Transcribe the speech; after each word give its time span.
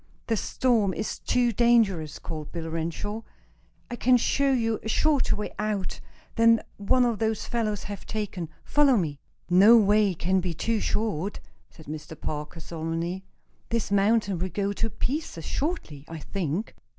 "The 0.25 0.35
storm 0.35 0.95
is 0.95 1.19
too 1.19 1.51
dangerous," 1.51 2.17
called 2.17 2.51
Bill 2.51 2.67
Renshaw. 2.71 3.21
"I 3.91 3.95
can 3.95 4.17
show 4.17 4.51
you 4.51 4.79
a 4.81 4.89
shorter 4.89 5.35
way 5.35 5.53
out 5.59 5.99
than 6.37 6.55
the 6.55 6.65
one 6.77 7.15
those 7.17 7.45
fellows 7.45 7.83
have 7.83 8.07
taken. 8.07 8.49
Follow 8.63 8.97
me." 8.97 9.19
"No 9.47 9.77
way 9.77 10.15
can 10.15 10.39
be 10.39 10.55
too 10.55 10.79
short," 10.79 11.39
said 11.69 11.85
Mr. 11.85 12.19
Parker, 12.19 12.59
solemnly. 12.59 13.23
"This 13.69 13.91
mountain 13.91 14.39
will 14.39 14.49
go 14.49 14.73
to 14.73 14.89
pieces 14.89 15.45
shortly, 15.45 16.05
I 16.07 16.17
think!" 16.17 16.73